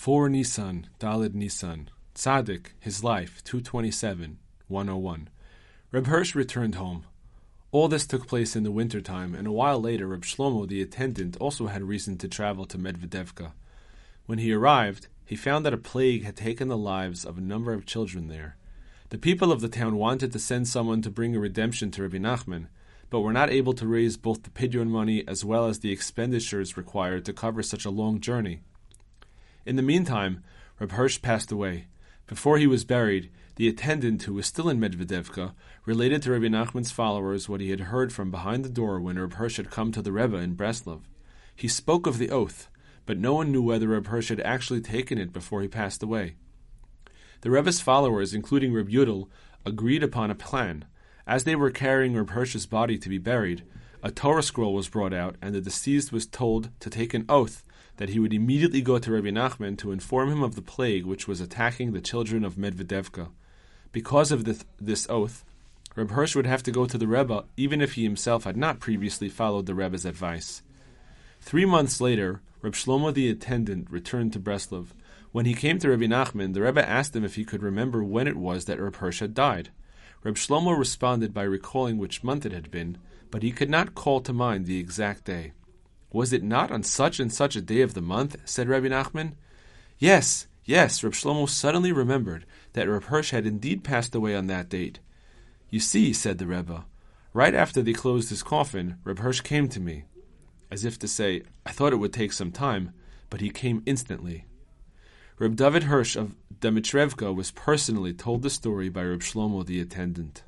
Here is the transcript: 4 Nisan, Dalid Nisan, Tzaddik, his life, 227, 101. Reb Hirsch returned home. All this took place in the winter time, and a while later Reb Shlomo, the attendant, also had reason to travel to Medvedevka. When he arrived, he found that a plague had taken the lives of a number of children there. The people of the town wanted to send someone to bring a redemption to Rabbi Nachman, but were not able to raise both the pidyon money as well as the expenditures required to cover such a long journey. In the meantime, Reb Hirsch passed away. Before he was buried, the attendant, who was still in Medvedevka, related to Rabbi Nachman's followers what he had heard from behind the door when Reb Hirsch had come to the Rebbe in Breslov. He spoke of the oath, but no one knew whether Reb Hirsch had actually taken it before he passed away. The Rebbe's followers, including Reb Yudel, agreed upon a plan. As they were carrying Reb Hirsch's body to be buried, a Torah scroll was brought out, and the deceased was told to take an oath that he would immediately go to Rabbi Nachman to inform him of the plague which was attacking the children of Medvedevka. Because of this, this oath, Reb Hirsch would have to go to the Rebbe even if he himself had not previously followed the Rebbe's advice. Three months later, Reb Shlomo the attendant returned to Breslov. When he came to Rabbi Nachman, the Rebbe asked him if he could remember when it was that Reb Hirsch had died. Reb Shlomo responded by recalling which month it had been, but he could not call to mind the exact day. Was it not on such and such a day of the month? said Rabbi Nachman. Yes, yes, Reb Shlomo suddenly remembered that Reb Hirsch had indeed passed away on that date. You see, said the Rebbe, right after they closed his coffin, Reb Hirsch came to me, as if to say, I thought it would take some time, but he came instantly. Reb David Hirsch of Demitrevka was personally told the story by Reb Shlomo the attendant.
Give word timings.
4 0.00 0.30
Nisan, 0.30 0.86
Dalid 0.98 1.34
Nisan, 1.34 1.90
Tzaddik, 2.14 2.68
his 2.80 3.04
life, 3.04 3.44
227, 3.44 4.38
101. 4.66 5.28
Reb 5.92 6.06
Hirsch 6.06 6.34
returned 6.34 6.76
home. 6.76 7.04
All 7.70 7.86
this 7.86 8.06
took 8.06 8.26
place 8.26 8.56
in 8.56 8.62
the 8.62 8.70
winter 8.70 9.02
time, 9.02 9.34
and 9.34 9.46
a 9.46 9.52
while 9.52 9.78
later 9.78 10.06
Reb 10.06 10.22
Shlomo, 10.22 10.66
the 10.66 10.80
attendant, 10.80 11.36
also 11.36 11.66
had 11.66 11.82
reason 11.82 12.16
to 12.16 12.28
travel 12.28 12.64
to 12.64 12.78
Medvedevka. 12.78 13.52
When 14.24 14.38
he 14.38 14.54
arrived, 14.54 15.08
he 15.26 15.36
found 15.36 15.66
that 15.66 15.74
a 15.74 15.76
plague 15.76 16.24
had 16.24 16.34
taken 16.34 16.68
the 16.68 16.78
lives 16.78 17.26
of 17.26 17.36
a 17.36 17.42
number 17.42 17.74
of 17.74 17.84
children 17.84 18.28
there. 18.28 18.56
The 19.10 19.18
people 19.18 19.52
of 19.52 19.60
the 19.60 19.68
town 19.68 19.96
wanted 19.96 20.32
to 20.32 20.38
send 20.38 20.66
someone 20.66 21.02
to 21.02 21.10
bring 21.10 21.36
a 21.36 21.38
redemption 21.38 21.90
to 21.90 22.02
Rabbi 22.04 22.16
Nachman, 22.16 22.68
but 23.10 23.20
were 23.20 23.34
not 23.34 23.50
able 23.50 23.74
to 23.74 23.86
raise 23.86 24.16
both 24.16 24.44
the 24.44 24.50
pidyon 24.50 24.88
money 24.88 25.28
as 25.28 25.44
well 25.44 25.66
as 25.66 25.80
the 25.80 25.92
expenditures 25.92 26.78
required 26.78 27.26
to 27.26 27.34
cover 27.34 27.62
such 27.62 27.84
a 27.84 27.90
long 27.90 28.18
journey. 28.18 28.62
In 29.66 29.76
the 29.76 29.82
meantime, 29.82 30.42
Reb 30.78 30.92
Hirsch 30.92 31.20
passed 31.20 31.52
away. 31.52 31.86
Before 32.26 32.56
he 32.56 32.66
was 32.66 32.84
buried, 32.84 33.30
the 33.56 33.68
attendant, 33.68 34.22
who 34.22 34.34
was 34.34 34.46
still 34.46 34.70
in 34.70 34.80
Medvedevka, 34.80 35.52
related 35.84 36.22
to 36.22 36.30
Rabbi 36.30 36.46
Nachman's 36.46 36.90
followers 36.90 37.48
what 37.48 37.60
he 37.60 37.70
had 37.70 37.80
heard 37.80 38.12
from 38.12 38.30
behind 38.30 38.64
the 38.64 38.70
door 38.70 38.98
when 38.98 39.18
Reb 39.18 39.34
Hirsch 39.34 39.58
had 39.58 39.70
come 39.70 39.92
to 39.92 40.00
the 40.00 40.12
Rebbe 40.12 40.36
in 40.36 40.56
Breslov. 40.56 41.02
He 41.54 41.68
spoke 41.68 42.06
of 42.06 42.16
the 42.16 42.30
oath, 42.30 42.70
but 43.04 43.18
no 43.18 43.34
one 43.34 43.52
knew 43.52 43.62
whether 43.62 43.88
Reb 43.88 44.06
Hirsch 44.06 44.30
had 44.30 44.40
actually 44.40 44.80
taken 44.80 45.18
it 45.18 45.32
before 45.32 45.60
he 45.60 45.68
passed 45.68 46.02
away. 46.02 46.36
The 47.42 47.50
Rebbe's 47.50 47.80
followers, 47.80 48.32
including 48.32 48.72
Reb 48.72 48.88
Yudel, 48.88 49.28
agreed 49.66 50.02
upon 50.02 50.30
a 50.30 50.34
plan. 50.34 50.86
As 51.26 51.44
they 51.44 51.54
were 51.54 51.70
carrying 51.70 52.14
Reb 52.14 52.30
Hirsch's 52.30 52.64
body 52.64 52.96
to 52.96 53.08
be 53.10 53.18
buried, 53.18 53.64
a 54.02 54.10
Torah 54.10 54.42
scroll 54.42 54.72
was 54.72 54.88
brought 54.88 55.12
out, 55.12 55.36
and 55.42 55.54
the 55.54 55.60
deceased 55.60 56.12
was 56.12 56.26
told 56.26 56.70
to 56.80 56.88
take 56.88 57.12
an 57.12 57.26
oath 57.28 57.62
that 58.00 58.08
he 58.08 58.18
would 58.18 58.32
immediately 58.32 58.80
go 58.80 58.98
to 58.98 59.12
Rabbi 59.12 59.28
Nachman 59.28 59.76
to 59.76 59.92
inform 59.92 60.32
him 60.32 60.42
of 60.42 60.54
the 60.54 60.62
plague 60.62 61.04
which 61.04 61.28
was 61.28 61.38
attacking 61.38 61.92
the 61.92 62.00
children 62.00 62.46
of 62.46 62.56
Medvedevka. 62.56 63.28
Because 63.92 64.32
of 64.32 64.44
this, 64.44 64.64
this 64.80 65.06
oath, 65.10 65.44
Reb 65.94 66.12
Hirsch 66.12 66.34
would 66.34 66.46
have 66.46 66.62
to 66.62 66.72
go 66.72 66.86
to 66.86 66.96
the 66.96 67.06
Rebbe 67.06 67.44
even 67.58 67.82
if 67.82 67.92
he 67.92 68.02
himself 68.02 68.44
had 68.44 68.56
not 68.56 68.80
previously 68.80 69.28
followed 69.28 69.66
the 69.66 69.74
Rebbe's 69.74 70.06
advice. 70.06 70.62
Three 71.42 71.66
months 71.66 72.00
later, 72.00 72.40
Reb 72.62 72.72
Shlomo 72.72 73.12
the 73.12 73.28
attendant 73.28 73.90
returned 73.90 74.32
to 74.32 74.40
Breslov. 74.40 74.94
When 75.32 75.44
he 75.44 75.52
came 75.52 75.78
to 75.80 75.90
Rabbi 75.90 76.06
Nachman, 76.06 76.54
the 76.54 76.62
Rebbe 76.62 76.88
asked 76.88 77.14
him 77.14 77.24
if 77.24 77.34
he 77.34 77.44
could 77.44 77.62
remember 77.62 78.02
when 78.02 78.26
it 78.26 78.36
was 78.36 78.64
that 78.64 78.80
Reb 78.80 78.96
Hirsch 78.96 79.20
had 79.20 79.34
died. 79.34 79.68
Reb 80.24 80.36
Shlomo 80.36 80.78
responded 80.78 81.34
by 81.34 81.42
recalling 81.42 81.98
which 81.98 82.24
month 82.24 82.46
it 82.46 82.52
had 82.52 82.70
been, 82.70 82.96
but 83.30 83.42
he 83.42 83.52
could 83.52 83.68
not 83.68 83.94
call 83.94 84.22
to 84.22 84.32
mind 84.32 84.64
the 84.64 84.78
exact 84.78 85.26
day. 85.26 85.52
Was 86.12 86.32
it 86.32 86.42
not 86.42 86.70
on 86.70 86.82
such 86.82 87.20
and 87.20 87.32
such 87.32 87.54
a 87.56 87.60
day 87.60 87.82
of 87.82 87.94
the 87.94 88.02
month? 88.02 88.36
said 88.44 88.68
Rabbi 88.68 88.88
Nachman. 88.88 89.34
Yes, 89.98 90.48
yes, 90.64 91.04
Reb 91.04 91.12
Shlomo 91.12 91.48
suddenly 91.48 91.92
remembered 91.92 92.46
that 92.72 92.88
Reb 92.88 93.04
Hirsch 93.04 93.30
had 93.30 93.46
indeed 93.46 93.84
passed 93.84 94.14
away 94.14 94.34
on 94.34 94.46
that 94.48 94.68
date. 94.68 94.98
You 95.68 95.78
see, 95.78 96.12
said 96.12 96.38
the 96.38 96.46
Rebbe, 96.46 96.84
right 97.32 97.54
after 97.54 97.80
they 97.80 97.92
closed 97.92 98.30
his 98.30 98.42
coffin, 98.42 98.96
Reb 99.04 99.20
Hirsch 99.20 99.40
came 99.40 99.68
to 99.68 99.78
me, 99.78 100.04
as 100.70 100.84
if 100.84 100.98
to 100.98 101.08
say, 101.08 101.42
I 101.64 101.70
thought 101.70 101.92
it 101.92 101.96
would 101.96 102.12
take 102.12 102.32
some 102.32 102.50
time, 102.50 102.92
but 103.28 103.40
he 103.40 103.50
came 103.50 103.82
instantly. 103.86 104.46
Reb 105.38 105.54
David 105.54 105.84
Hirsch 105.84 106.16
of 106.16 106.34
Demitrevka 106.60 107.34
was 107.34 107.52
personally 107.52 108.12
told 108.12 108.42
the 108.42 108.50
story 108.50 108.88
by 108.88 109.04
Reb 109.04 109.20
Shlomo 109.20 109.64
the 109.64 109.80
attendant. 109.80 110.42